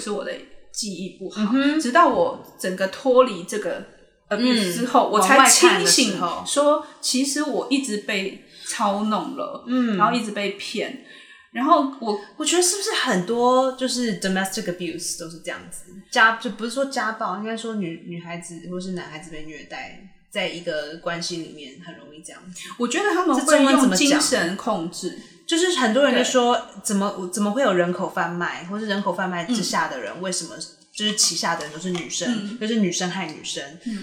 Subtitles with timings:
[0.00, 0.32] 是我的
[0.72, 3.84] 记忆不好，直到我整个脱离这个
[4.28, 11.04] abuse 之后，我才清醒候说，其实我一直被操弄了，嗯，然后一直被骗，
[11.52, 22.40] 然后我我觉得是不是很多就是 domestic abuse 都是这样子，家就不是说家暴，应该说女女孩子或是男孩子被虐待，在一个关系里面很容易这样。
[22.78, 25.18] 我觉得他们这会用精神控制，
[25.50, 30.54] 就是很多人就说，怎么怎么会有人口贩卖，或是人口贩卖之下的人，为什么
[30.94, 33.60] 就是旗下的人都是女生，就是女生害女生？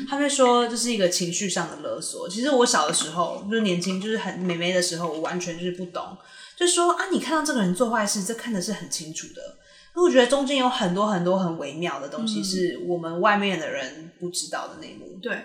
[0.10, 2.28] 他们说这是一个情绪上的勒索。
[2.28, 6.18] 其实我小的时候，就是年轻，就是很美眉的时候，我完全就是不懂，
[6.58, 9.42] 就说啊，你看到这个人做坏事，这看的是很清楚的。
[9.96, 15.18] 因为我觉得中间有很多很多很微妙的东西，是我们外面的人不知道的内幕。
[15.22, 15.44] 对，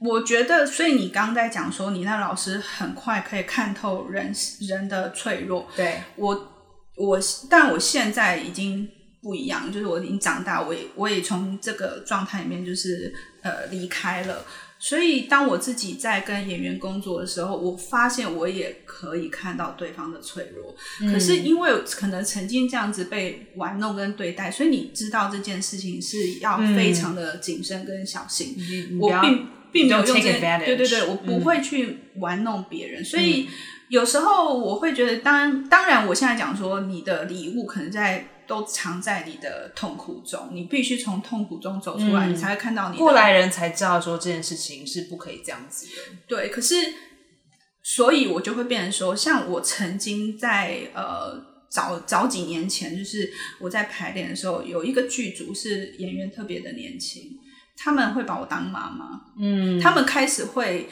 [0.00, 5.68] 我觉得，所以你刚在讲说，你那老师很快可以看透人人的脆弱。
[5.76, 6.52] 对，我
[6.96, 8.88] 我，但我现在已经
[9.22, 14.44] 不一样，就是我已经长大，我也我也从这个状态里面就是呃离开了。
[14.82, 20.74] 所以，当我自己在跟演员工作的时候，我发现我也可以看到对方的脆弱。
[21.12, 28.56] 可是，因为可能曾经这样子被玩弄跟对待，所以你知道这件事情是要非常的谨慎跟小心。
[28.98, 30.22] 我并并没有用这
[30.66, 33.48] 对对对，我不会去玩弄别人，所以
[33.88, 45.92] 有时候我会觉得，当当然，我现在讲说，你的礼物可能在都藏在你的痛苦中，你必须从痛苦中走出来，你才会看到你过来人才知道说这件事情是不可以这样子的。
[46.26, 46.74] 对，可是，
[47.82, 57.38] 所以我就会变成说，像我曾经在呃早早几年前，就是我在排练的时候，有一个剧组是演员特别的年轻，
[57.82, 59.80] 他们会把我当妈妈，嗯。
[59.80, 60.88] 他们开始会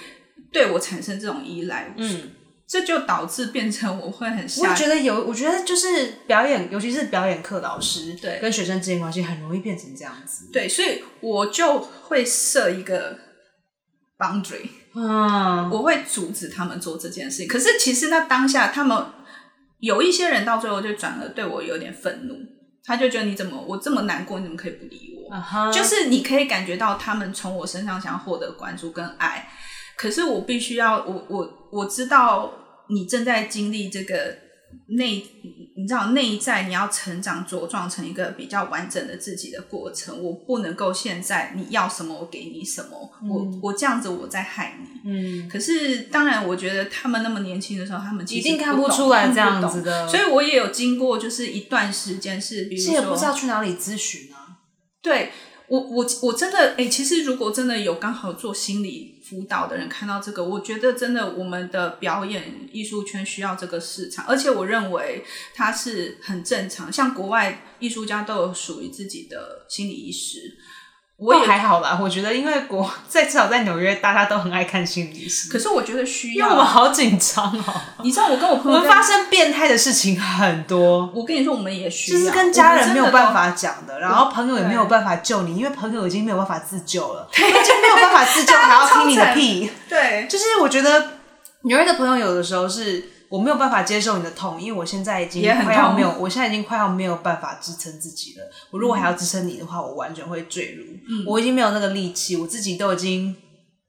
[0.51, 2.31] 对我产生这种依赖，嗯，
[2.67, 8.39] 这就导致变成我会很我觉得有，我觉得就是表演，尤其是表演课老师，对。
[8.41, 10.49] 跟学生之间关系很容易变成这样子。
[10.51, 13.19] 对，所以我就会设一个
[14.17, 17.49] boundary，嗯，我会阻止他们做这件事情。
[17.49, 19.05] 可是其实那当下，他们
[19.81, 22.35] 有一些人到最后就转而对我有点愤怒，
[22.85, 25.73] 他就觉得你怎么我这么难过，你怎么可以不理我？
[25.73, 29.49] 就是你可以感觉到他们从我身上想要获得关注跟爱，
[29.97, 32.53] 可是我必须要我我我知道
[32.89, 34.35] 你正在经历这个
[34.89, 35.25] 内，
[35.77, 45.11] 你知道内在你要成长茁壮成一个比较完整的自己的过程，我不能够现在你要什么我给你什么，我我这样子我在害你。
[45.11, 54.59] 嗯，可是当然，我觉得他们那么年轻的时候，他们其实一定看不出来这样子的所以我也有经过就是一段时间是，比如说这也不知道去哪里咨询啊。
[55.01, 55.31] 对
[55.69, 65.23] 我，我我真的哎、其实如果真的有刚好做心理辅导的人看到这个，我觉得真的我们的表演艺术圈需要这个市场，而且我认为
[65.55, 70.57] 它是很正常，像国外艺术家都有属于自己的心理意识。
[71.19, 76.47] 我我也还好吧，我觉得因为国 在至少在纽约，大家都很爱看心理医师，可是我觉得需要。
[76.47, 77.75] 因为我们，好紧张哦。
[78.05, 89.71] 你知道我跟我朋友我们发生变态的事情很多，我跟你说，我们也需要，就是跟家人没有办法讲的，然后朋友也没有办法救你，因为朋友已经没有办法自救了，他已经没有办法自救， 还要听你的屁。
[89.89, 90.27] 对。
[90.31, 91.19] 就是我觉得
[91.63, 98.51] 纽约的朋友有的时候是我没有办法接受你的痛，因为我现在已经快要没有，我现在已经快要没有办法支撑自己了。
[98.71, 100.85] 我如果还要支撑你的话，我完全会坠入。
[101.27, 103.37] 我已经没有那个力气，我自己都已经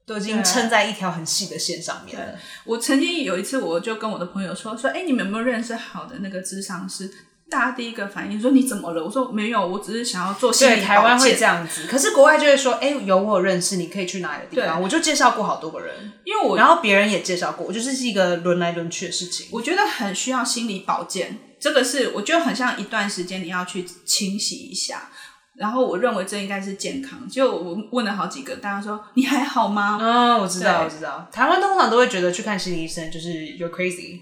[0.04, 2.34] 都已经撑在一条很细的线上面了。
[2.64, 7.10] 我曾经有一次，我就跟我的朋友说说，哎、你们有没有认识好的那个智商师？
[7.50, 9.04] 大家第一个反应说你怎么了？
[9.04, 14.80] 我说没有，我只是想要做心对，理台湾会这样子，可是国外就会说，哎、有我有认识，你可以去哪里的地方？
[14.80, 19.48] 我就介绍过好多个人，因为我然后别人也介绍过，我就是是一个轮来轮去的事情。
[19.50, 25.08] 我觉得很需要心理保健，这个是我觉得很像一段时间你要去清洗一下。
[25.56, 27.28] 然后我认为这应该是健康。
[27.28, 29.98] 就我问了好几个，大家说你还好吗？
[30.00, 31.28] 嗯，我知道，我知道。
[31.30, 34.20] 台湾通常都会觉得去看心理医生就是 you're crazy。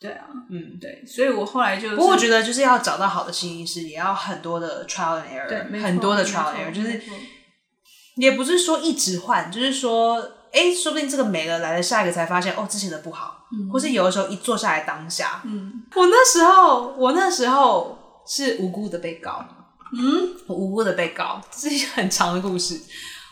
[0.00, 7.02] 对啊，嗯，对，所以我后来就是，不过我觉得就是要找到好的心理医师，也要很多的 trial and 对 error，很多的 trial 错 and error，就是
[8.16, 10.16] 也不是说一直换，就是说，
[10.52, 19.44] 哎，说不定这个没了，来了下一个才发现，哦，之前的不好，或是有的时候一坐下来当下，嗯，我那时候，我那时候是无辜的被告，
[19.92, 22.80] 嗯，我无辜的被告，这是一个很长的故事。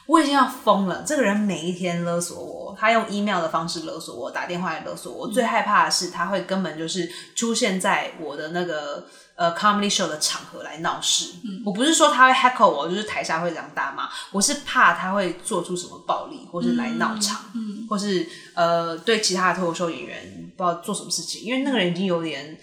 [0.08, 5.28] 我已经要疯了，这个人每一天勒索我，他用 email 的方式勒索我，打电话来勒索我。
[5.28, 7.06] 最害怕的是，他会根本就是
[7.36, 11.34] 出现在我的那个呃 comedy show 的场合来闹事。
[11.62, 22.58] 我不是说他会 heckle 我，就是台下会这样大骂，我是怕他会做出什么暴力，或是来闹场，嗯或是呃对其他的脱口秀演员不知道做什么事情，因为那个人已经有点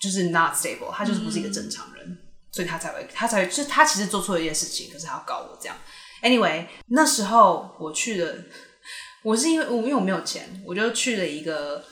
[0.00, 2.18] 就是 not stable，他就是不是一个正常人。
[2.50, 5.76] 所以他才会他才会就是他其实做错了一件事情，可是他要告我这样。
[6.24, 8.34] Anyway，那时候我去了，
[9.22, 11.84] 我是因为我因为我没有钱，我就去了一个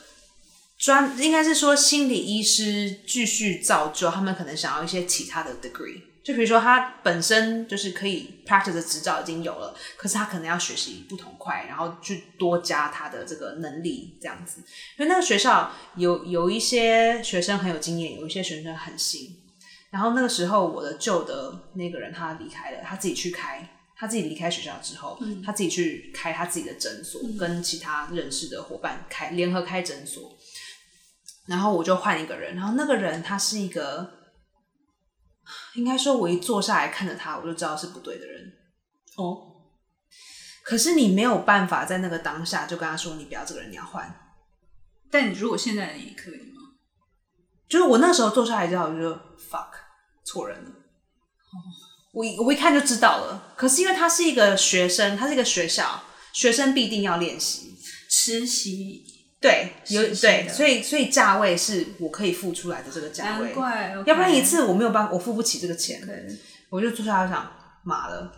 [0.79, 14.61] 专，应该是说心理医师继续造就他们可能想要一些其他的 degree，就比如说他本身就是可以 practice 的执照已经有了，可是他可能要学习不同块，然后去多加他的这个能力这样子。
[14.99, 19.29] 因为那个学校有有一些学生很有经验，有一些学生很新。
[19.91, 23.69] 然后那个时候我的旧的那个人他离开了，他自己去开。
[24.03, 30.37] 他自己离开学校之后，他自己去开他自己的诊所，跟其他认识的伙伴开联合开诊所。
[31.47, 34.33] 然后我就换一个人，然后那个人他是一个，
[35.77, 38.53] 应该说，我一坐下来看着他，我就知道是不对的人。
[39.19, 39.71] 哦，
[40.65, 44.13] 可是你没有办法在那个当下就跟他说，你不要这个人，你要换。
[45.13, 46.61] 但你如果现在你可以吗？
[47.69, 49.71] 就是我那时候坐下来之后，我就 fuck
[50.25, 50.71] 错人了。
[52.13, 52.21] 哦。
[52.39, 57.71] 我我一看就知道了，可是因为他是一个学生，他是一个学校，学生必定要练习。
[58.15, 59.03] 实习，
[59.41, 66.07] 对，有对，所以所以价位是我可以付出来的这个价位，难怪，要不然一次我没有办法，我付不起这个钱，
[66.69, 67.51] 我就坐下来想，
[67.85, 68.31] 妈了，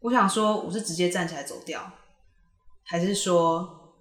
[0.00, 1.88] 我想说我是直接站起来走掉，
[2.82, 3.94] 还是说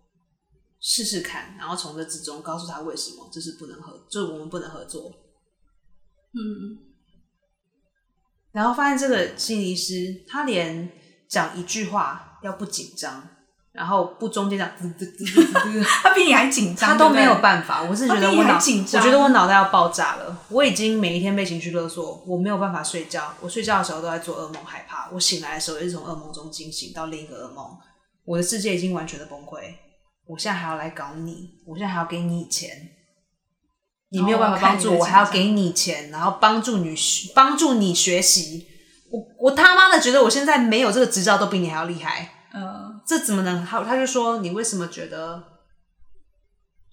[0.82, 5.12] 试试看，然后从这之中告诉他为什么这是不能合，就是我们不能合作，
[6.34, 6.93] 嗯。
[8.54, 10.90] 然后发现这个心理师，他连
[11.28, 13.28] 讲一句话要不紧张，
[13.72, 14.70] 然后不中间讲
[16.04, 17.82] 他比你还紧张， 他都没有办法。
[17.82, 20.38] 我是觉得我脑，紧张，我觉得我脑袋要爆炸了。
[20.50, 23.34] 我已经每一天被情绪勒索，我没有办法睡觉。
[23.42, 25.10] 我睡觉的时候都在做噩梦，害怕。
[25.12, 27.66] 我醒来的时候也是从噩梦中惊醒到另一个噩梦。
[28.24, 29.62] 我的世界已经完全的崩溃。
[30.28, 32.70] 我现在还要来搞你，我现在还要给你钱。
[34.14, 36.96] 你没有办法帮助我，还要给你钱，然后帮助你
[37.34, 38.68] 帮助你学习。
[39.10, 42.48] 我我他妈的觉得我现在没有这个执照都比你还要厉害。
[42.54, 43.66] 嗯，这怎么能？
[43.66, 45.44] 他他就说你为什么觉得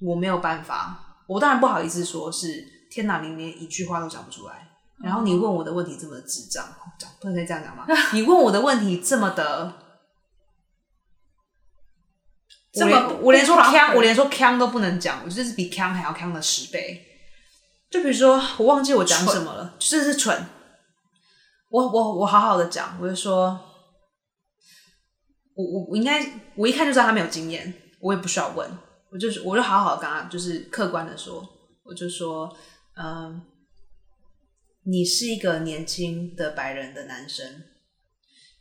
[0.00, 0.99] 我没有办法？
[1.28, 4.69] 我当然不好意思说，是天哪，你连一句话都讲不出来。
[5.05, 6.64] 然后你问我的问题这么智障，
[6.99, 7.84] 讲不能这样讲吗？
[8.14, 9.75] 你问我的问题这么的，
[12.72, 17.06] 这么我连说腔，我连说腔都不能讲，我就是比腔还要腔的十倍。
[17.90, 20.46] 就比如说，我忘记我讲什么了，这是蠢。
[21.69, 23.58] 我我我好好的讲，我就说，
[25.54, 28.70] 我我我应该，我一看就知道他没有经验，我也不需要问，
[29.10, 31.44] 我就是我就好好跟他，就是客观的说，
[31.84, 32.56] 我就说，
[32.96, 33.42] 嗯，
[34.84, 37.64] 你是一个年轻的白人的男生，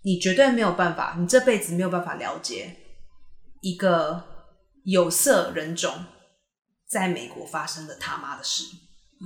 [0.01, 2.75] 你绝对没有办法，你这辈子没有办法了解
[3.61, 4.23] 一个
[4.85, 6.05] 有色人种
[6.87, 8.65] 在美国发生的他妈的事。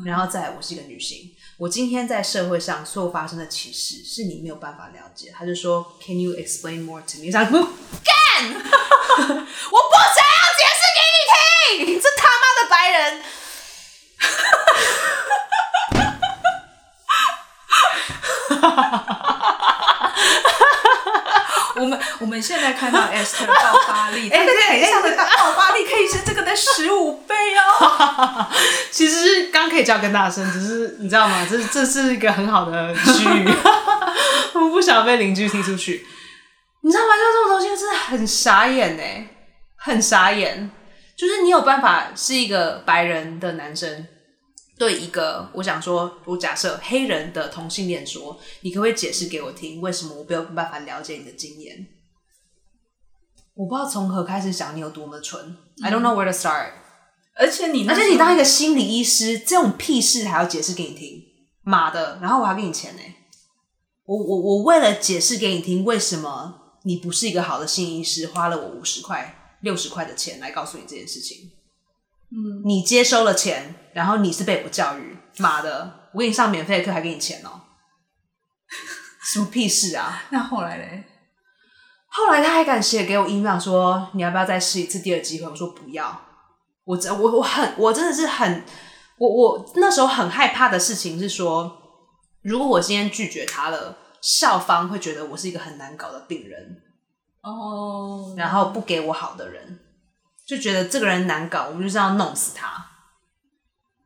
[0.03, 5.31] 然后再来，我是一个女性，我今天在社会上所有发生的歧视是你没有办法了解。
[5.37, 7.31] 他就说，Can you explain more to me？
[7.31, 7.63] 干，我不想
[10.25, 11.17] 要解释给你
[11.85, 13.21] 听，这他妈的白人。
[21.75, 27.32] 我们我们现在看到 Esther 的爆发力，哎，对，上的爆发力可以是这个的十五倍哦。
[28.91, 31.45] 其实刚可以叫更大声，只是你知道吗？
[31.49, 33.47] 这这是一个很好的区域，
[34.55, 36.05] 我不想被邻居踢出去。
[36.81, 37.13] 你知道吗？
[37.15, 39.27] 就这种东西真的很傻眼哎，
[39.77, 40.69] 很傻眼。
[41.15, 44.07] 就是你有办法是一个白人的男生。
[44.75, 51.87] 对一个，我想说，我假设黑人的同性恋说，你可不可以解释给我听，为什么我没有办法了解你的经验？
[53.53, 55.55] 我不知道从何开始想，你有多么蠢。
[55.83, 56.71] I don't know where to start。
[57.35, 61.23] 而且你，而且你当一个心理医师，这种屁事还要解释给你听？
[61.61, 62.19] 妈的！
[62.21, 63.01] 然后我还给你钱呢。
[64.05, 71.51] 我我我为了解释给你听，为什么你不是一个好的心理医师，花了我五十块、六十块的钱来告诉你这件事情。
[72.29, 77.61] 嗯，你接收了钱，然后你是被我教育，妈的，我给你上免费的课还给你钱哦，
[79.33, 80.23] 什么屁事啊？
[80.31, 81.05] 那后来嘞？
[82.07, 85.49] 后来他还敢写给我 email 说你要不要再试一次第二机会？
[85.49, 86.21] 我说不要，
[86.85, 88.63] 我真我我很我真的是很
[89.17, 91.71] 我我那时候很害怕的事情是说，
[92.41, 96.81] 如果我今天拒绝他了，校方会觉得我是一个很难搞的病人
[97.41, 99.79] 哦，然后不给我好的人。
[100.45, 102.85] 就觉得这个人难搞，我们就是要弄死他。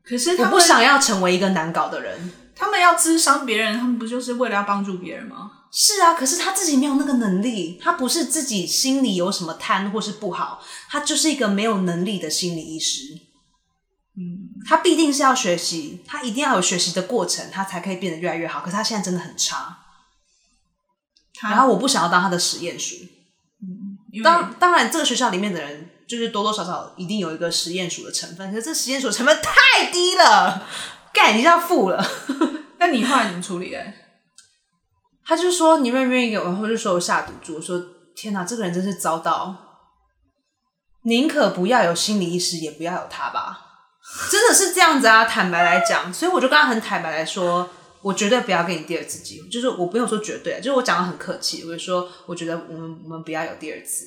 [0.04, 2.32] 可是我不想要成为一个难搞的人。
[2.56, 5.57] 他们要滋伤别人，他们不就是为了要帮助别人吗？
[5.72, 13.14] 是啊，可是他自己没有那个能力，他不是自己心里有什么贪或是不好，他就是一个没有能力的心理医师。
[14.16, 18.62] 嗯，他必定是要学习，他一定要有学习的过程，他才可以变得越来越好。
[18.62, 19.78] 可是他现在真的很差，
[21.44, 22.96] 然后我不想要当他的实验鼠。
[24.24, 30.66] 当当然，这个学校里面的人就是多多少少一定有一个实验鼠的成分，可是这实验鼠成分太低了，
[31.14, 32.04] 干已经要负了。
[32.80, 33.94] 那你后来怎么处理嘞？
[35.28, 37.56] 他就说你愿不愿意给我，然后就说我下赌注。
[37.56, 37.78] 我说
[38.16, 39.56] 天哪，这个人真是糟到，
[41.02, 43.66] 宁可不要有心理医师，也不要有他吧。
[44.32, 45.26] 真的是这样子啊！
[45.26, 47.70] 坦白来讲，所以我就跟他很坦白来说，
[48.02, 49.50] 我绝对不要给你第二次机会。
[49.50, 54.06] 就是我不用说绝对，就是我讲的很客气，我就说我觉得我们我们不要有第二次。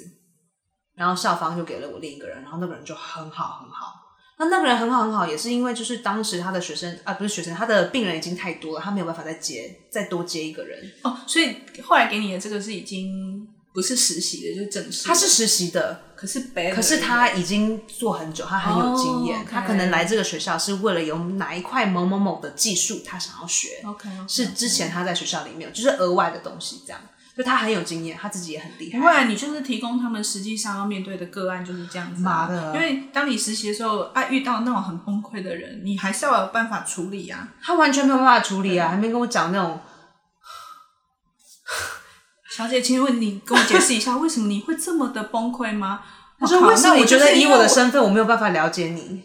[0.97, 4.00] 然后校方就给了我另一个人，然后那个人就很好很好。
[4.41, 10.91] 那那个人很好很好，也是因为就是当时他的学生啊不是学生，他的病人已经太多了，他没有办法再接再多接一个人。
[11.03, 15.07] 哦，所以后来给你的这个是已经不是实习的，就是正式。
[15.07, 27.01] 他是实习的，可是别可是他已经做很久，他很有经验，他可能来这个学校是为了有哪一块某某某的技术，他想要学，OK，是之前他在学校里面有就是额外的东西，这样，
[27.37, 32.25] 就他很有经验，他自己也很厉害不会啊，你就是提供他们实际上要面对的个案就是这样子、啊。
[32.25, 37.49] 妈的因为当你实习的时候，啊，遇到那种很崩溃的人，你还是要有办法处理啊。
[37.63, 39.81] 他完全没有办法处理啊，还没跟我讲那种，
[42.51, 46.03] 小姐，请问你跟我解释一下，为什么你会这么的崩溃吗？
[46.39, 46.95] 他说我靠为什么？
[46.95, 49.23] 那我觉得以我的身份，我没有办法了解你，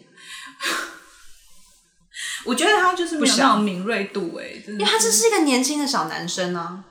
[2.46, 6.84] 我，觉得他就是没有那种敏锐度、哎，因因为他只是一个年轻的小男生啊，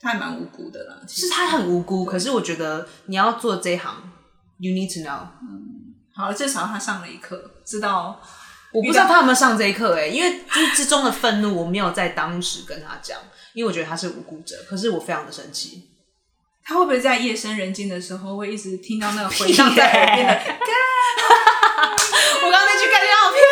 [0.00, 0.96] 他还蛮无辜的啦。
[1.06, 4.10] 其实是他很无辜，可是我觉得你要做这一行
[4.58, 5.26] ，you need to know。
[6.14, 8.20] 好了，至少他上了一课，知道
[8.72, 13.18] 我不知道他有没有上这一课哎、因为就是之中的愤怒，我没有在当时跟他讲，
[13.52, 15.88] 因为我觉得他是无辜者，可是我非常的生气。
[16.62, 20.32] 他会不会在夜深人静的时候，会一直听到那个回荡在耳边的
[22.42, 23.49] 我刚刚那句感觉好飘飘对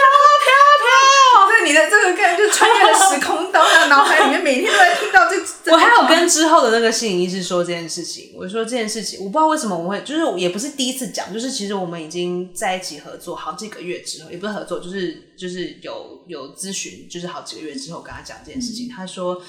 [1.69, 5.71] 你的这个概念就穿越了时空，到他脑海里面每天都在听到这。
[5.71, 19.41] 我还有跟之后的那个心理医师说这件事情，我说这件事情，我不知道为什么我会，就是也不是第一次讲，就是其实我们已经在一起合作好几个月之后，也不是合作，就是就是有有咨询，就是好几个月之后跟他讲这件事情，他说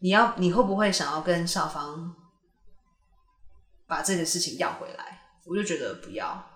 [0.00, 2.14] 你要你会不会想要跟校方
[3.88, 5.18] 把这个事情要回来？
[5.44, 6.46] 我就觉得不要，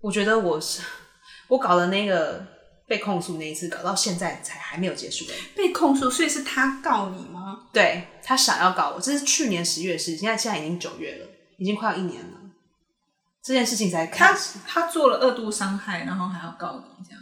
[0.00, 0.80] 我觉得我是
[1.48, 2.46] 我搞的那个
[2.86, 5.24] 被控诉那一次，搞到现在才还没有结束
[5.54, 7.62] 被控诉，所以是他告你吗？
[7.72, 11.26] 对他想要告我，这是去年十月的事，现在现在已经九月了，
[11.58, 12.38] 已经快要一年了，
[13.42, 14.58] 这件事情才开他始。
[14.66, 17.20] 他做了二度伤害，然后还要告你，这样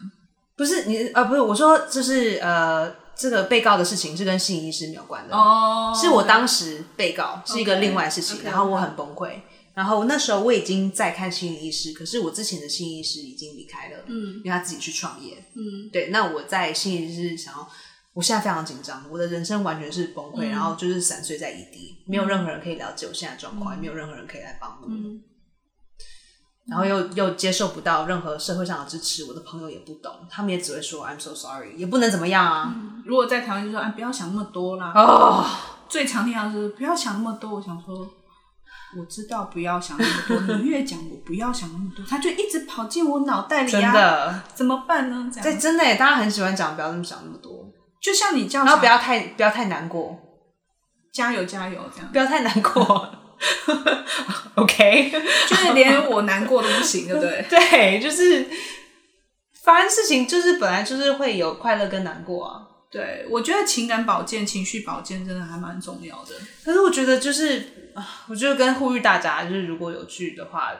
[0.56, 9.40] 不是你啊，不是我说，就是呃，这个被告的事情是跟心理医师没有关的，哦是我当时被告是一个另外的事情然后我很崩溃。
[9.74, 15.44] 然后那时候我已经在看心理医师，可是我之前的心理医师已经离开了，嗯因为他自己去创业。
[15.54, 17.68] 嗯对，那我在心理医师想要，
[18.12, 24.86] 我现在非常紧张，我的人生完全是崩溃，嗯然后就是散碎在一地，没有任何人可以了解我现在的状况，也没有任何人可以来帮我。
[24.88, 25.20] 嗯
[26.66, 32.74] 然后又又接受不到任何社会上的支持，我的朋友也不懂，他们也只会说 I'm so sorry，也不能怎么样啊。
[33.04, 34.90] 如果在台湾就说，哎，不要想那么多啦。
[34.94, 35.44] 哦，
[35.90, 37.56] 最常听到的是不要想那么多。
[37.56, 38.08] 我想说，
[38.98, 45.30] 我知道不要想那么多，你越讲我不要想那么多，他就一直跑进我脑袋里真啊，的，怎么办呢？
[45.34, 47.66] 这在样，真的耶，大家很喜欢讲不要那么想那么多，
[48.00, 50.18] 就像你这样然后不要太不要太难过，
[51.12, 53.08] 加油加油这样，不要太难过。
[54.54, 55.10] OK，
[55.48, 57.44] 就是连我难过都不行，对不对？
[57.50, 58.48] 对，就是
[59.64, 62.62] 发生事情就是本来就是会有快乐跟难过啊。
[62.94, 66.36] 对，我觉得情感保健、情绪保健真的还蛮重要的。
[66.64, 70.70] 可是我觉得就是，啊我觉得跟呼吁大家，就是如果有去的话，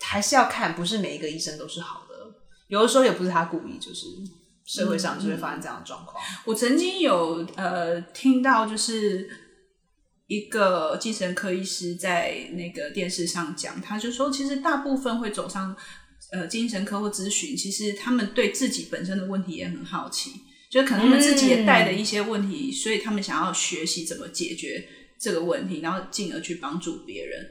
[0.00, 2.14] 还是要看，不是每一个医生都是好的，
[2.68, 4.06] 有的时候也不是他故意，就是
[4.64, 6.16] 社会上就会发生这样的状况。
[6.46, 9.28] 我曾经有呃听到，就是
[10.26, 15.76] 一个精神科医师在那个电视上讲，他就说，其实大部分会走上
[16.32, 20.32] 呃精神科或咨询，其实他们对自己本身的问题也很好奇，
[20.70, 24.86] 就可能他们自己也带了一些问题，所以他们想要学习怎么解决
[25.18, 27.50] 这个问题，然后进而去帮助别人。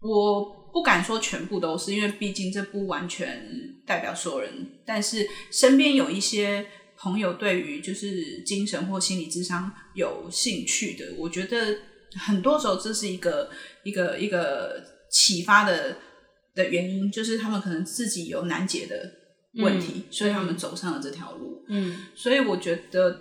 [0.00, 3.46] 我不敢说全部都是，因为毕竟这不完全
[3.86, 11.78] 代表所有人，但是身边有一些朋友对于就是精神或心理智商有兴趣的，我觉得
[12.18, 13.50] 很多时候这是一个
[13.84, 15.98] 一个一个启发的
[16.54, 19.08] 的原因，就是他们可能自己有难解的
[19.56, 21.64] 问题，所以他们走上了这条路。
[21.68, 23.20] 嗯，所以我觉得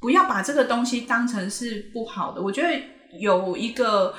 [0.00, 2.42] 不要把这个东西当成是不好的。
[2.42, 2.68] 我觉得
[3.18, 4.14] 有一个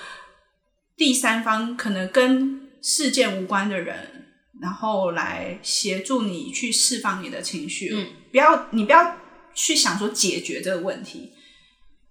[0.96, 4.25] 第三方可能跟事件无关的人
[4.62, 7.91] 然后来协助你去释放你的情绪。
[7.94, 9.18] 嗯，不要你不要
[9.53, 11.34] 去想说解决这个问题，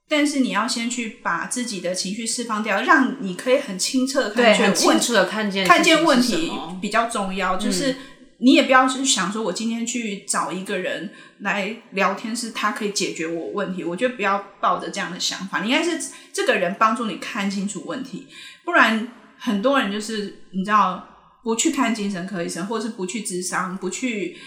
[0.09, 6.52] 但是你要先去把自己的情绪释放掉，让你可以很清澈的看见清楚的看见看见问题
[6.83, 7.97] 比较重要，就是。
[8.42, 13.85] 你也不要去想说，我今天去找一个人来聊天，是他可以解决我问题。
[13.85, 18.26] 我觉得不要抱着这样的想法，你应该是这个人帮助你看清楚问题。
[18.64, 21.06] 不然，很多人就是你知道，
[21.44, 24.38] 不去看精神科医生，或者是不去智商，不去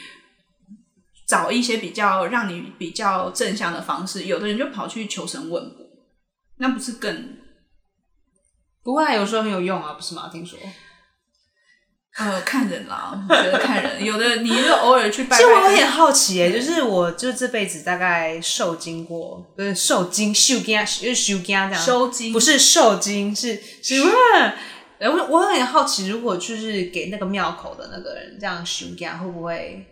[1.27, 4.23] 找一些比较让你比较正向的方式。
[4.23, 6.07] 有的人就跑去求神问卜，
[6.57, 7.37] 那不是更
[8.83, 9.13] 不会？
[9.15, 10.29] 有时候很有用啊，不是吗？
[10.33, 10.57] 听说。
[12.15, 15.35] 呃，看人啦，我觉得看人，有的你就偶尔去拜。
[15.35, 21.75] 其实我有点好奇诶，就是我就这辈子大概受精过，不是受精，受精就是受精这样。
[21.75, 23.95] 受精不是受精，是是。
[24.99, 29.83] 哎，我我有点好奇，如果就是给那个庙口的那个人这样受精，会不会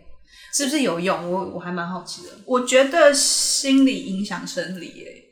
[0.54, 1.28] 是不是有用？
[1.28, 2.28] 我我还蛮好奇的。
[2.46, 5.24] 我觉得心理影响生理诶。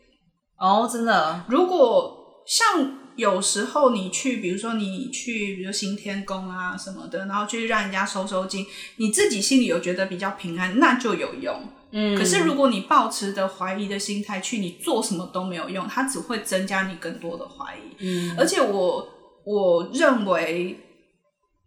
[0.58, 2.98] 哦，真的，如果像。
[3.20, 8.64] 有时候你去，比如说你去，比如行天宫啊什么的，然后去让人家收收金，
[8.96, 11.62] 你自己心里有觉得比较平安，那就有用。
[11.90, 12.16] 嗯。
[12.16, 17.94] 可是如果你抱持着怀疑的心态去，你做什么都没有用，它只会增加你更多的怀疑。
[17.98, 18.34] 嗯。
[18.38, 19.08] 而且我
[19.44, 20.80] 我认为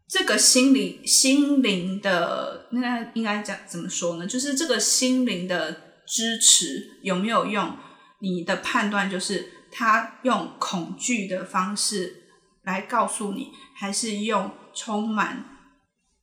[0.09, 4.25] 这个心理心灵的那应该讲怎么说呢？
[4.25, 5.71] 就是这个心灵的
[6.07, 7.77] 支持有没有用？
[8.21, 9.52] 你的判断就是。
[9.73, 12.23] 他用恐惧的方式
[12.63, 15.43] 来告诉你，还是用充满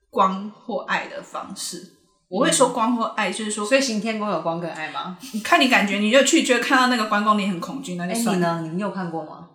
[0.08, 1.96] 光或爱的方式？
[2.28, 5.18] 我会说光或爱，就是说，所以行天宫有光跟爱吗？
[5.34, 8.62] 你看你感觉，你就去觉得看到那个关公，你很恐惧，那就算了。
[8.62, 9.48] 你有看过吗？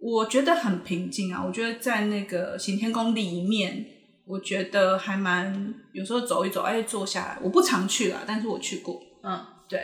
[0.00, 1.40] 我觉得很平静啊。
[1.40, 3.86] 我觉得在那个行天宫里面，
[4.26, 7.38] 我觉得还蛮有时候走一走，哎，坐下来。
[7.40, 9.00] 我不常去了，但是我去过。
[9.22, 9.80] 嗯，对。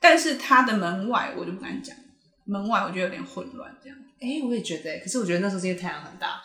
[0.00, 1.96] 但是他的门外，我就不敢讲。
[2.46, 3.98] 门外我觉得有点混乱，这样。
[4.20, 6.40] 哎，我也觉得，可是我觉得那时候是因为太阳很大，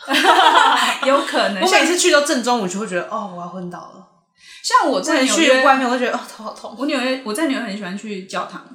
[1.07, 1.61] 有可能。
[1.63, 4.07] 我每次去到正中午，就会觉得哦，我要昏倒了。
[4.63, 6.75] 像我在纽约外面，我就觉得哦，头好痛。
[6.77, 8.65] 我纽约我在纽约很喜欢去教堂。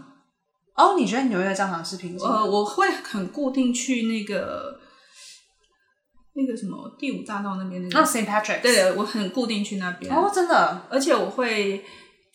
[0.74, 2.26] 哦，你觉得纽约的教堂是平静？
[2.26, 4.78] 呃，我会很固定去那个
[6.34, 7.98] 那个什么第五大道那边那个。
[7.98, 8.62] 啊，Saint Patrick。
[8.62, 10.14] 对，我很固定去那边。
[10.14, 10.86] 哦，真的。
[10.88, 11.84] 而且我会。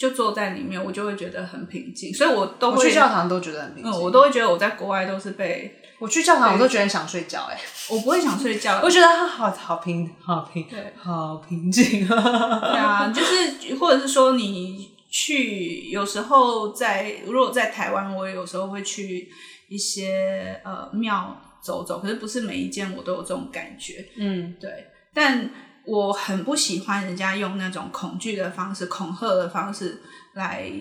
[0.02, 3.92] 就坐在里面，我就会觉得很平静，所以我都会去教堂都觉得很平静。
[3.92, 7.48] 嗯，我都会觉得我在国外都是被我去教堂，我都觉得想睡觉。
[7.52, 7.60] 哎，
[7.92, 12.08] 我不会想睡觉，我觉得它好好平，好平，对，好平静。
[12.10, 19.30] 对啊，就是或者是说你去，有时候在如果在台湾，我有时候会去
[19.70, 24.04] 一些呃庙走走，可是不是每一间我都有这种感觉。
[24.18, 25.48] 嗯，对，但。
[25.86, 30.02] 我很不喜欢人家用那种恐惧的方式、恐吓的方式
[30.36, 30.72] 来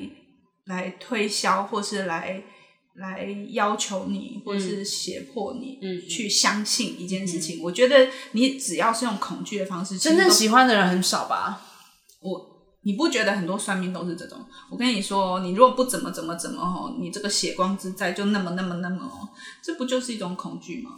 [0.67, 2.43] 来推销，或是来
[2.95, 7.63] 来要求你，或是胁迫你去相信一件事情。
[7.63, 11.63] 我觉得你只要是用恐惧的方式，真正喜欢的人很少吧？
[12.21, 12.49] 我
[12.83, 14.39] 你不觉得很多算命都是这种？
[14.71, 19.29] 我跟你说，你如果不怎么怎么怎么哦，你这个血光之灾就那么那么那么哦，
[19.63, 20.91] 这不就是一种恐惧吗？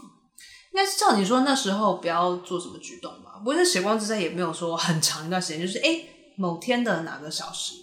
[0.72, 3.32] 应该是照你说那时候不要做什么举动吧？
[3.38, 6.00] 不过这血光之灾也没有说很长一段时间，就是哎
[6.36, 7.74] 某天的哪个小时。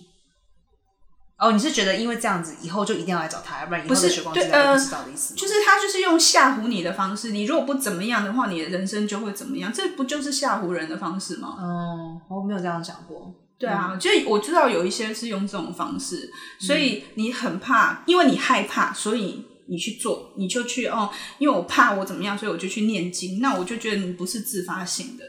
[1.38, 5.36] 哦，你是觉得因为这样子以后就一定要来找他，要不然以后的血光之灾不知道的意思？
[5.36, 9.71] 就是他就是用吓唬你的方式，你如果不怎么样的话，你的人生就会怎么样？
[9.71, 11.56] 这不就是吓唬人的方式吗？
[11.62, 13.34] 嗯，我没有这样想过。
[13.58, 19.45] 对啊，就我知道有一些是用这种方式，所以你很怕，因为你害怕，所以。
[19.69, 23.39] 你去做，你就去哦，因为我怕我怎么样，所以我就去念经。
[23.39, 25.23] 那我就觉得你不是自发性的，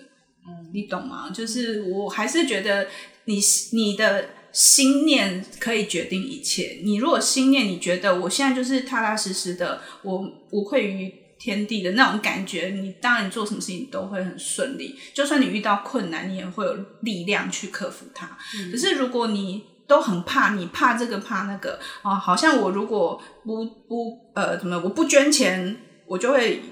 [0.48, 1.30] 嗯，你懂吗？
[1.30, 2.88] 就是我还是觉得
[3.26, 3.38] 你
[3.72, 6.80] 你的心念可以决定一切。
[6.82, 14.94] 你如果心念你觉得我现在就是踏踏实实的，我无愧于天地的那种感觉，你当然你做什么事情都会很顺利。
[15.14, 18.36] 就算你遇到困难，你也会有力量去克服它。
[18.70, 25.76] 可是如果你都很怕，你怕这个怕那个啊，好像我如果不不呃怎么我不捐钱，
[26.06, 26.62] 我就会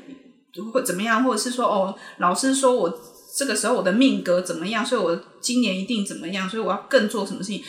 [0.72, 2.88] 会怎么样，或者是说哦，老师说我
[3.36, 7.60] 这个时候我的命格怎么样，所以我今年一定怎么样，所以我要更做什么事情？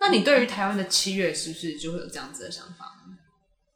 [0.00, 2.86] 那你对于台湾的七月是不是就会有这样子的想法？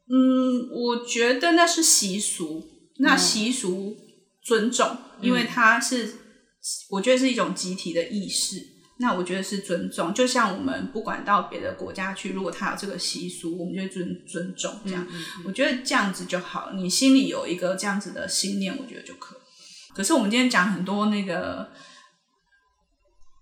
[0.09, 2.67] 嗯，我觉得那是习俗，
[3.01, 3.95] 那习俗
[4.43, 6.15] 尊重，因为它是
[6.89, 8.74] 我觉得是一种集体的意识。
[8.99, 15.07] 那我觉得是尊重，就像我们不管到别的国家去，如果他有这个习俗，我们就尊尊重这样。
[15.45, 19.39] 我觉得这样子就好，你心里有一个这样子的信念，我觉得就可以。
[19.95, 21.71] 可是我们今天讲很多那个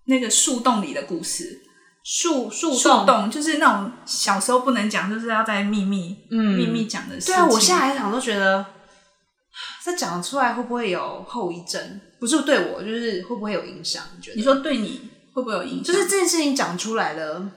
[0.07, 1.61] 那个树洞里的故事。
[2.05, 7.33] 树树树洞，洞就是那种小时候不能讲，就是要在秘密、嗯秘密讲的事情。
[7.33, 8.67] 对啊，我现在还想都觉得，
[9.85, 12.01] 这讲出来会不会有后遗症？
[12.19, 14.03] 不是对我，就是会不会有影响？
[14.17, 14.37] 你觉得？
[14.37, 15.85] 你说对你会不会有影响？
[15.85, 17.51] 就是这件事情讲出来了，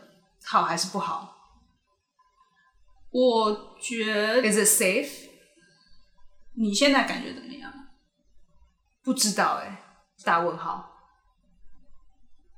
[0.44, 1.34] 好还是不好
[3.12, 5.30] 我觉得？Is it safe？
[6.56, 7.72] 你现在感觉怎么样？
[9.04, 9.84] 不知道哎、
[10.24, 10.92] 大问号。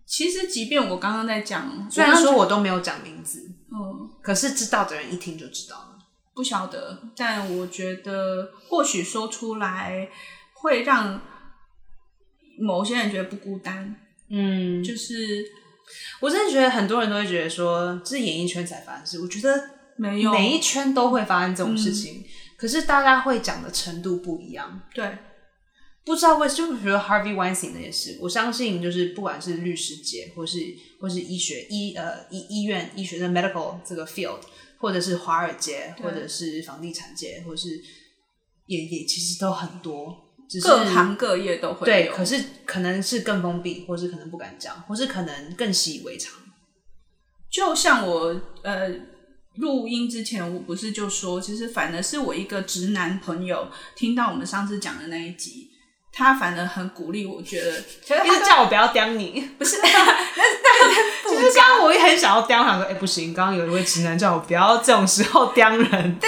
[0.06, 5.99] 其实，即便我刚刚在讲，虽然说我我都没有讲名字，嗯可是知道的人一听就知道了。
[6.34, 10.10] 不晓得，但我觉得或许说出来
[10.53, 11.19] 会让
[12.60, 15.45] 某些人觉得不孤单，嗯，就是
[16.19, 19.19] 我真的觉得很多人都会觉得说，这是演艺圈才发生的事。
[19.21, 20.31] 我觉得没有。
[20.31, 22.23] 每一圈都会发生这种事情，
[22.57, 24.81] 可是大家会讲的程度不一样。
[24.93, 25.17] 对。
[26.05, 30.57] 不知道为什么，就比如说 Harvey Weinstein 那件事，我相信就是不管是律师界，或是
[31.01, 34.39] 或是医学医呃医医院医学的 medical 这个 field，
[34.77, 37.81] 或者是华尔街，或者是房地产界，或者是
[38.67, 46.33] 也也其实都很多，只是各行各业都会对，可是可能是更封闭，或是可能不敢讲，或是可能更习以为常。
[47.49, 48.89] 就像我呃
[49.55, 55.71] 录音之前，我不是就说，其实反而是我一个直男朋友听到我们上次讲的那一集，
[56.17, 66.19] 他反而很鼓励我，觉得一他直叫我不要刁你，不是， 那那就是刚刚我也很想要刁，想说，哎、不行，刚刚有一位直男叫我不要这种时候刁人。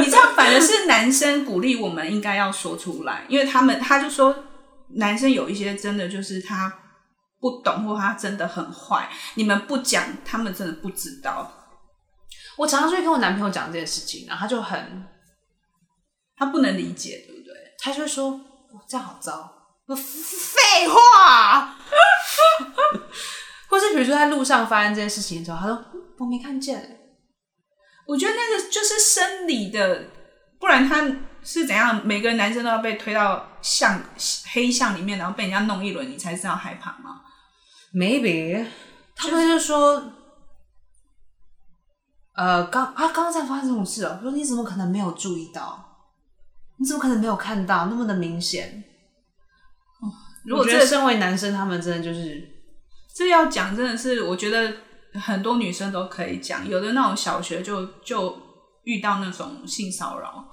[0.00, 4.34] 你知道反而是男生鼓励我们应该要说出来，因为他们他就说
[4.96, 6.72] 男生有一些真的就是他
[7.38, 11.48] 不懂或他真的很坏，你们不讲，他们真的不知道，
[12.56, 15.06] 我常常就会跟我男朋友讲这件事情，然后他就很，
[16.36, 17.54] 他不能理解，对不对？
[17.78, 18.40] 他就会说，
[18.72, 19.52] 哇，这样好糟。
[19.86, 21.76] 我废话，
[23.68, 26.98] 或是比如说在路上发生这件事情的时候，他说嗯我没看见。
[28.06, 30.04] 我觉得那个就是生理的，
[30.58, 31.00] 不然他
[31.42, 32.04] 是怎样？
[32.06, 34.02] 每个男生都要被推到巷
[34.52, 37.22] 黑巷里面，然后被人家弄一轮，你才知道害怕吗
[37.94, 38.66] ？Maybe
[39.16, 40.02] 他们就说，
[42.34, 45.89] 呃，刚啊，刚刚才发生这种事哦，我说你怎么可能没有注意到？
[46.80, 48.82] 你怎么可能没有看到那么的明显？
[50.50, 52.42] 我觉得如果这身为男生，他们真的就是
[53.14, 54.72] 这要讲，真的是我觉得
[55.20, 58.34] 很多女生都可以讲，有的那种小学就就
[58.84, 60.46] 遇到那种性骚扰，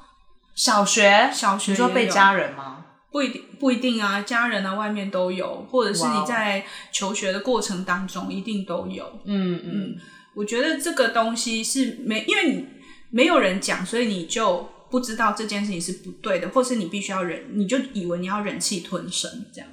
[0.53, 2.85] 小学，小学你说被家人吗？
[3.09, 9.05] 不一定不一定啊，家人啊外面都有，或者是你在求学的过程当中一定都有。
[9.23, 9.95] 嗯嗯，嗯，
[10.35, 12.67] 我觉得这个东西是没，因为你
[13.09, 19.69] 没有人讲，所以你就不知道这件事情是不对的，或是你必须要忍，你就以为你要忍气吞声这样。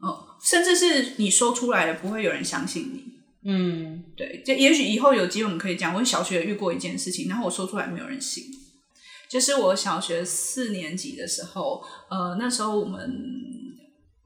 [0.00, 3.04] 哦，甚至是你说出来了，不会有人相信你。
[3.46, 5.94] 嗯，对，就也许以后有机会我们可以讲。
[5.94, 8.44] 我小学遇过一件事情，然后我说出来没有人信。
[9.30, 13.10] 就是我小学四年级的时候，呃，那时候我们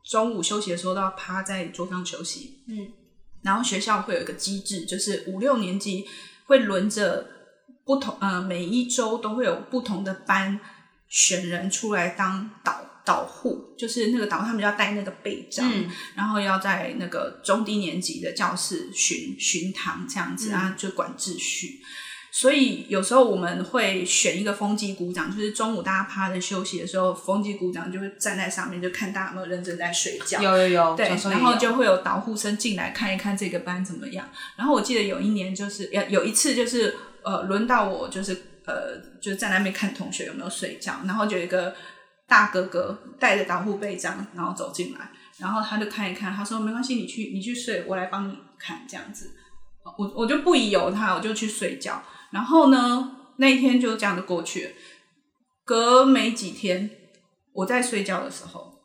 [0.05, 2.89] 中午休息的时候都要趴在桌上休息，嗯，
[3.43, 6.05] 然后学校会有一个机制，就是五六年级
[6.47, 7.27] 会轮着
[7.89, 10.61] 不同，呃，每一周都会有不同的班
[11.09, 21.81] 选人出来当导导护，就是那个导护他们要带那个背章，嗯然后要在那个中低年级的教室巡巡堂这样子啊，就管秩序。
[22.31, 30.41] 所以有时候我们会选一个风机鼓掌，就是中午大家趴着休息的时候，风机鼓掌就会站在上面，就看大家有没有认真在睡觉。
[30.43, 34.29] 有有有，对然后就会有导护生进来看一看这个班怎么样。
[34.57, 38.33] 然后我记得有一年就是有有一次就是呃轮到我就是
[38.67, 41.75] 呃就是在那边看同学有没有睡觉，然后就有一个
[42.27, 49.35] 大哥哥带着导护背章，然后走进来，然后他就看一看，他说没关系，你去你去睡，我来帮你看这样子。
[49.97, 52.03] 我我就不疑有他，我就去睡觉。
[52.31, 54.71] 然后呢，那一天就这样就过去了。
[55.65, 56.91] 隔没几天，
[57.55, 58.81] 我在睡觉的时候，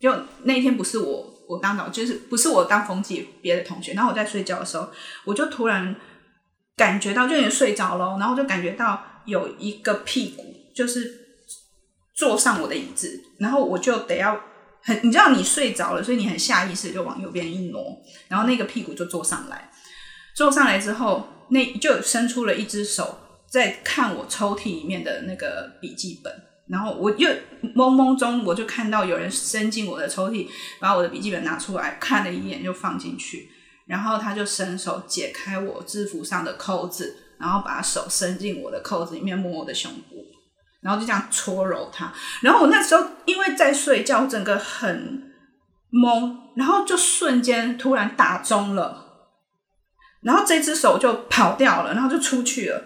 [0.00, 3.92] 就那一天不是我我当导，就是不是我当冯姐别的同学。
[3.92, 4.90] 然后我在睡觉的时候，
[5.24, 5.94] 我就突然
[6.78, 11.12] 感觉到，就有点睡着了，然后就感觉到有一个屁股就是
[12.14, 14.40] 坐上我的椅子，然后我就得要
[14.82, 19.70] 很，你知道你睡着了，所以你很下意识就往右边一挪，然后那个屁股就坐上来，
[20.34, 23.18] 坐上来之后，那就伸出了一只手
[23.50, 26.32] 在看我抽屉里面的那个笔记本。
[26.68, 27.26] 然后我又
[27.74, 30.46] 懵懵中，我就看到有人伸进我的抽屉，
[30.78, 33.48] 把我的笔记本拿出来看了一眼，就放进去。
[33.88, 40.16] 然后他就伸手解开我制服上的扣子，然后把手伸进我的扣子里面摸我的胸部，
[40.82, 42.12] 然后就这样搓揉它。
[42.42, 45.32] 然后我那时候因为在睡觉，整个很
[45.90, 49.06] 懵，然后就瞬间突然打中了，
[50.20, 52.84] 然后这只手就跑掉了，然后就出去了。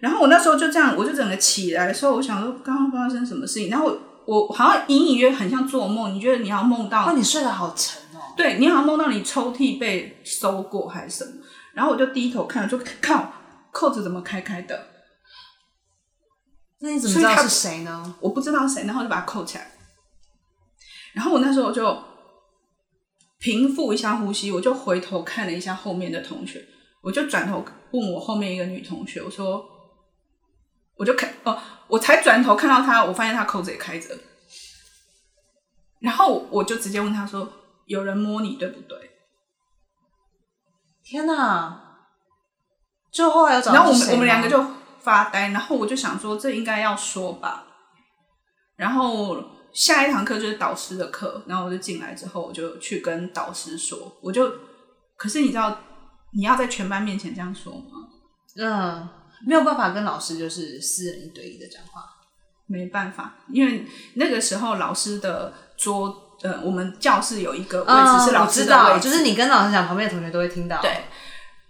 [0.00, 8.01] 然后我那时候就这样，我就整个起来的时候，我想说刚刚发生什么事情，然后我我好像隐隐约很像做梦，你觉得你要梦到那，你睡得好沉。
[8.36, 13.32] 对你好像梦到你抽屉被搜过还是什么，然后我就低头看，就靠
[13.70, 14.88] 扣子怎么开开的，
[16.80, 18.14] 那你怎么知道是谁呢？
[18.20, 19.72] 我不知道谁，然后就把它扣起来。
[21.14, 22.02] 然后我那时候就
[23.38, 26.64] 平复一下呼吸，我就回头看了一下后面的同学，
[27.02, 29.64] 我就转头问我后面一个女同学，我说，
[30.96, 34.08] 我就看哦，我才转头看到她，我发现她扣子也开着，
[36.00, 37.52] 然后我就直接问她说，
[37.92, 39.10] 有人摸你对不对？
[41.04, 41.78] 天哪！
[43.12, 44.64] 就后来有找到然后我们我们两个就
[45.00, 47.66] 发呆，然后我就想说这应该要说吧。
[48.76, 54.50] 然后下一堂课就是导师的课，然后我就进来之后，我就去跟导师说，我就
[55.18, 55.78] 可是你知道
[56.32, 58.08] 你要在全班面前这样说吗？
[58.56, 59.08] 嗯，
[59.46, 62.04] 没有办法跟老师就是私人一对一的讲话。
[62.68, 70.80] 没办法，因为那个时候老师的桌，呃，我们教室有一个位置是老师的位道，置，就是你跟老师讲，旁边的同学都会听到。
[70.82, 71.04] 对，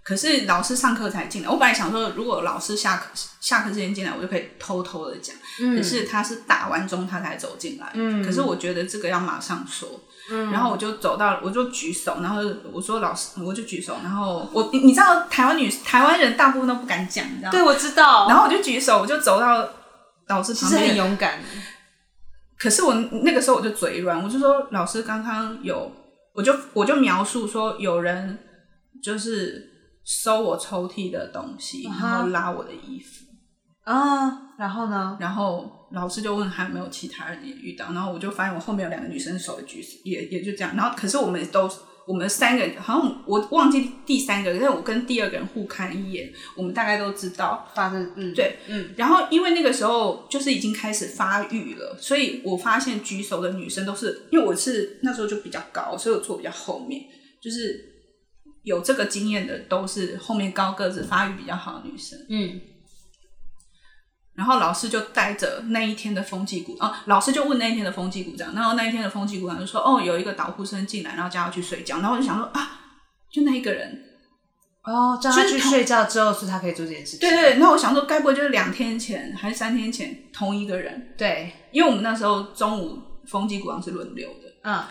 [0.03, 1.49] 可是老师上课才进来。
[1.49, 3.05] 我本来想说，如果老师下课
[3.41, 5.35] 下课之前进来，我就可以偷偷的讲。
[5.61, 7.91] 嗯可是他是打完钟他才走进来。
[7.95, 9.89] 嗯，可是我觉得这个要马上说。
[10.31, 12.41] 嗯，然后我就走到，我就举手，然后
[12.73, 17.51] 我说老师，我就举手，然后我你你知道台湾女台湾人大部分都不敢讲，你知道吗？
[17.51, 18.29] 对，我知道。
[18.29, 19.69] 然后我就举手，我就走到
[20.29, 21.41] 老师旁边，很勇敢。
[22.63, 25.91] 可是我那个时候我就嘴软，我就说老师刚刚有，
[26.33, 28.39] 我就我就描述说有人
[29.03, 29.69] 就是
[30.05, 33.27] 收我抽屉的东西，然后拉我的衣服，
[33.83, 35.17] 啊，然后呢？
[35.19, 41.69] 然后老师就问还有没有其他人也遇到，然后我就发现我后面有两个女生手也举也也就这样，然后可是我们都
[42.07, 47.69] 我们三个好像我忘记第三个，但是我跟第二个人互看一眼，我们大概都知道。
[47.75, 57.03] 发生嗯，对，嗯，然后因为那个时候就是已经开始发育了，所以我发现举手的女生都是，因为我是那时候就比较高，所以我坐比较后面，
[57.41, 57.81] 就是
[58.63, 62.19] 有这个经验的都是后面高个子、发育比较好的女生。
[62.29, 62.61] 嗯，
[64.35, 72.81] 然后老师就带着那一天的风纪股啊，老师就问那一天的风纪股长，然后那一天的风纪股长就说：“哦，有一个导护生进来，然后叫他去睡觉。”然后我就想说啊，
[73.31, 74.03] 就那一个人，
[74.85, 77.21] 哦，叫他就去睡觉之后，是他可以做这件事情。
[77.21, 77.55] 对对。
[77.59, 81.15] 那我想说，该不会就是两天前还是三天前同一个人？
[81.19, 84.83] 对，因为我们那时候中午风纪股长是轮流的，嗯，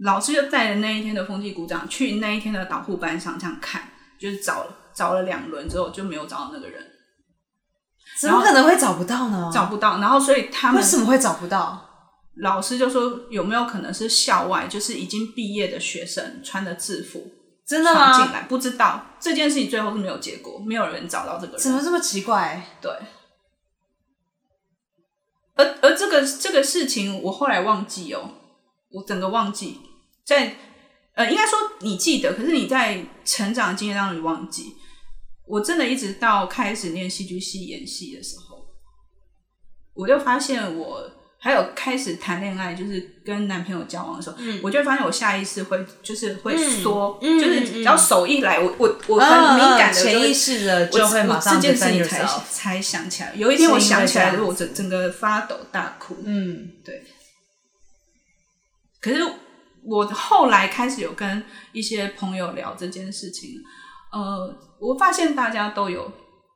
[0.00, 3.82] 老师就带着那一天的风纪股长去那一天的导护班上这样看，
[4.20, 6.84] 就是找找了两轮之后就没有找到那个人，
[8.20, 9.50] 怎么可能会找不到呢？
[9.52, 11.88] 找不到，然后所以他们为什么会找不到？
[12.36, 17.30] 老师就说有没有可能是校外，就是已经毕业的学生穿的制服
[17.66, 18.12] 真的吗？
[18.12, 22.64] 闯进来，不知道这件事情最后是没有结果，没有人找到这个人，怎么这么奇怪？
[22.80, 22.90] 对。
[25.54, 28.30] 而而这个这个事情，我后来忘记哦，
[28.90, 29.80] 我整个忘记，
[30.24, 30.56] 在
[31.14, 34.76] 呃，应该说你记得，可是你在成长的经验当中你忘记。
[35.52, 38.64] 我真的一直到开始念戏剧系演戏的时候，
[39.92, 41.02] 我就发现我
[41.36, 53.34] 还有开始谈恋爱，就是跟男朋友交往的时候，我就会发现我下意识会就是会缩，嗯就是只要手一来，我我我嗯很敏感的潜意识的我就会马上我这件事情才才想起来。
[53.34, 56.16] 有一天我想起来我整整个发抖大哭。
[56.24, 57.04] 嗯，对
[59.02, 59.20] 可是
[59.84, 63.60] 我后来开始有跟一些朋友聊这件事情，
[64.12, 66.12] 呃，我发现大家都有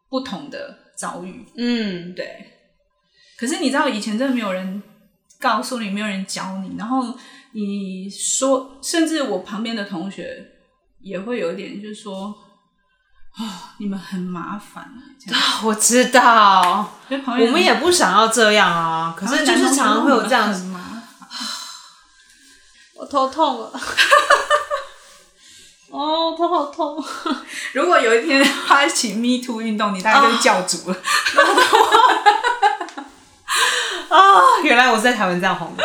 [0.08, 2.52] 不同的遭遇，嗯，对。
[3.38, 4.82] 可是你知道，以前真的没有人
[5.40, 7.02] 告诉你，没有人教你，然后
[7.52, 10.52] 你说，甚至我旁边的同学
[11.00, 12.34] 也会有一点，就是说。
[13.38, 15.60] 啊、你们很麻烦，啊。
[15.62, 20.64] 我知道，我们也不想要这样啊，可是就是常常会有这样子。
[20.64, 21.02] 吗？
[22.94, 23.70] 我头痛了，
[25.90, 27.02] 哦，头好痛。
[27.72, 30.96] 如果有一天发起 Me Too 运动，你大概就是教主了。
[34.16, 35.84] 啊，原来我是在台湾这样红的，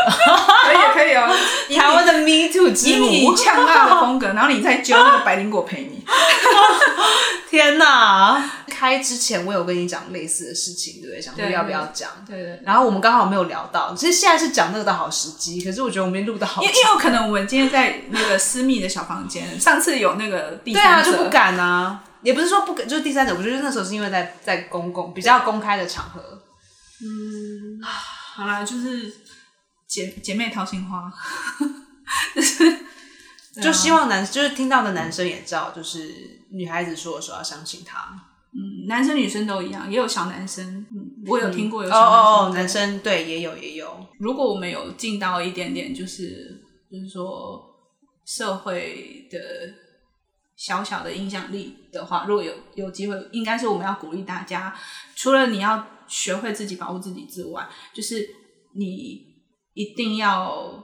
[0.66, 1.28] 可以可以哦，
[1.76, 3.36] 台湾的 Me Too 之以你母。
[3.36, 6.06] 呛辣的风格，然后你再揪那个白灵果陪你。
[7.50, 8.50] 天哪！
[8.72, 11.22] 开之前我有跟你讲类似的事情，对不对？
[11.22, 12.10] 想说要不要讲？
[12.28, 26.22] 对对，然后我们刚好没有聊到，其实现在是讲那个的好时机，可是我觉得我们录的好因为因为有可能我们今天在那个私密的小房间，上次有那个第对啊，三者，就不敢啊，也不是说不敢，就是第三者，我觉得那时候是因为在在公共比较公开的场合，
[28.42, 29.14] 好啦，就是
[29.88, 31.12] 姐姐妹掏心花，
[32.34, 32.80] 就是
[33.62, 38.00] 就希望男就是听到的男生也知道，就是女孩子说的时候要相信他。
[38.54, 40.86] 嗯，男生女生都一样，也有小男生。
[40.92, 44.08] 嗯，我有听过有小哦哦男生对也有也有。
[44.18, 47.64] 如果我们有尽到一点点，就是就是说
[48.26, 49.38] 社会的
[50.58, 54.76] 小小的影响力的话，如果有有机会，应该是我们要鼓励大家，
[55.16, 58.28] 除了你要学会自己保护自己之外，就是
[58.76, 59.26] 你
[59.74, 60.84] 一定要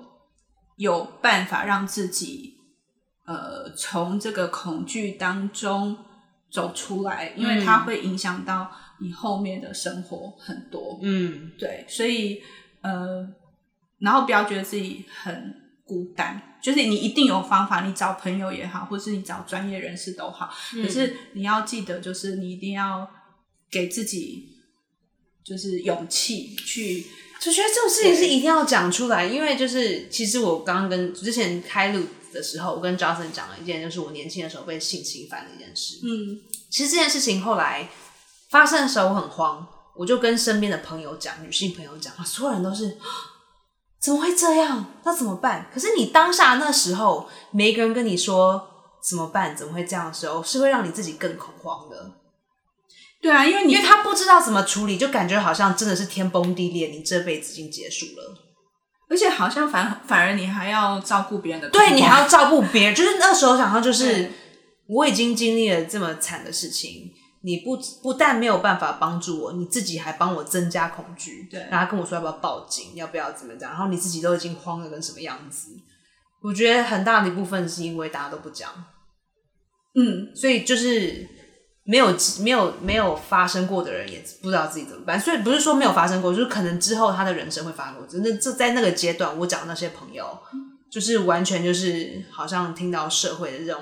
[0.77, 2.55] 有办法让自己
[3.25, 5.97] 呃从这个恐惧当中
[6.49, 10.97] 走出来，因为它会影响到你后面的生活很多。
[11.03, 11.51] 嗯。
[11.59, 12.41] 对，所以
[12.79, 13.27] 呃，
[13.99, 23.05] 然后不要觉得自己很孤单，就是你一定有方法，你找朋友也好，或是你找专业人士都好，可是你要记得，就是你一定要
[23.69, 24.56] 给自己
[25.47, 27.07] 就是勇气去，
[27.39, 35.99] 就觉得这种事情是一定要讲出来，因为就是其实我刚刚跟之前开录的时候，我跟 Johnson 讲了一件，就是我年轻的时候被性侵犯的一件事。
[36.03, 37.89] 嗯其实这件事情后来
[38.49, 43.07] 发生的时候，我很慌，我就跟身边的朋友讲，女性朋友讲，所有人都是啊
[44.01, 44.99] 怎么会这样？
[45.05, 45.71] 那怎么办？
[45.73, 48.61] 可是你当下那时候，每一个人跟你说
[49.01, 52.11] 怎么办，怎么会这样的时候，是会让你自己更恐慌的，
[53.21, 58.43] 对啊，因为你因为他不知道怎么处理，就感觉好像真的是天崩地裂，你这辈子已经结束了。
[59.09, 64.31] 而且好像反反而你还要照顾别人的，对你还要照顾别人，就是那时候想到就是对。
[64.87, 71.65] 我已经经历了这么惨的事情，你不不但没有办法帮助我，你自己还帮我增加恐惧，对。
[71.71, 75.69] 然后跟我说要不要报警，要不要怎么样，然后你自己都已经慌的跟什么样子。
[76.41, 78.71] 我觉得很大的一部分是因为大家都不讲，
[79.95, 81.27] 嗯，所以就是
[81.87, 85.19] 没有没有没有发生过的人也不知道自己怎么办。
[85.19, 88.05] 所以不是说没有发生过，就是可能之后他的人生会发生过。
[88.05, 90.37] 真的，这在那个阶段，我找那些朋友，
[90.91, 93.81] 就是完全就是好像听到社会的这种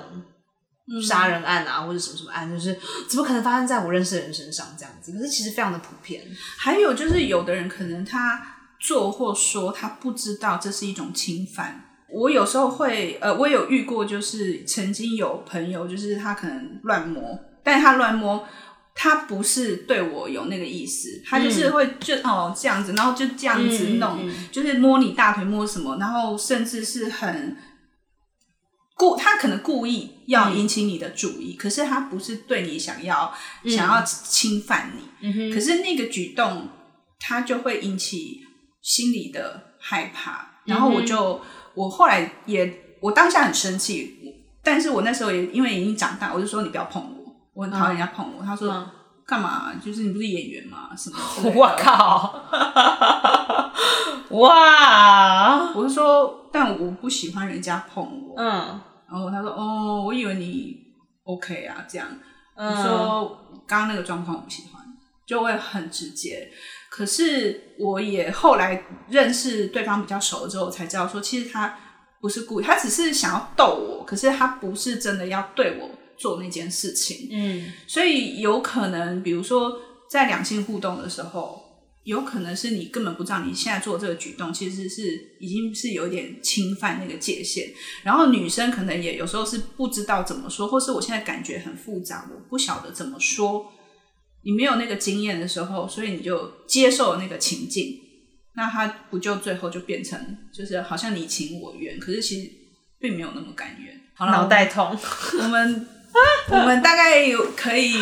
[1.02, 5.10] 杀人案啊，或者什么什么案，就是怎么可能发生在我认识的人身上这样子？
[5.10, 6.22] 可是其实非常的普遍。
[6.56, 8.40] 还有就是有的人可能他
[8.78, 11.82] 做或说他不知道这是一种侵犯。
[12.08, 17.36] 我有时候会，呃，我有遇过，就是曾经有朋友，就是他可能乱摸，
[17.66, 18.46] 但是他乱摸，
[18.94, 24.48] 他不是对我有那个意思，他就是会就、哦这样子，然后就这样子嗯弄，嗯。
[24.52, 27.56] 就是摸你大腿摸什么，然后甚至是很
[28.94, 36.68] 故，他可能故意要引起你的注意，可是他不是对你想要、想要侵犯你，可是那个举动，
[37.18, 38.42] 他就会引起
[38.80, 40.62] 心里的害怕。
[40.66, 41.40] 然后我就，
[41.74, 44.16] 我后来也，我当下很生气，
[44.64, 47.25] 但是我那时候也因为已经长大，我就说你不要碰我，
[47.56, 48.44] 我很讨厌人家碰我。
[48.44, 48.86] 他说嗯
[49.26, 49.72] 干嘛？
[49.84, 50.90] 就是你不是演员吗？
[50.96, 51.18] 什么？
[51.52, 52.32] 我靠！
[54.30, 58.34] 哇， 我是说，但我不喜欢人家碰我。
[58.38, 60.76] 嗯然后他说，哦，我以为你
[61.24, 62.06] OK 啊，这样。
[62.56, 64.82] 嗯，你说刚刚那个状况我不喜欢，
[65.26, 66.48] 就会很直接。
[66.90, 71.74] 可是我也后来认识对方比较熟了之后，我才知道说，其实他
[72.20, 77.28] 不是故意，他只是想要逗我，可是他不是真的要对我做那件事情。
[77.30, 81.62] 嗯所以有可能，比如说在两性互动的时候，
[82.04, 87.72] 有可能是你根本不知道你现在做这个举动其实是已经是有点侵犯那个界限。
[88.04, 93.72] 然后女生可能也有时候是不知道怎么说，或是我现在感觉很复杂，我不晓得怎么说。
[94.42, 97.98] 你没有那个经验的时候，所以你就接受了那个情境，
[98.54, 102.50] 那他不就最后就变成就是好像你情我愿，可是其实
[103.00, 104.00] 并没有那么甘愿。
[104.14, 104.96] 好了，脑袋痛。
[105.42, 105.88] 我们
[106.50, 107.98] 我们大概有可以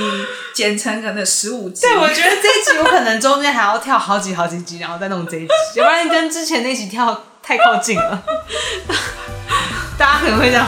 [0.54, 1.82] 剪成可能十五集。
[1.82, 8.22] 对，我觉得这一集我可能中间还要跳好几好几集，然后再弄这一集，要不然跟之前那集跳太靠近了，
[9.98, 10.66] 大家可能会这样。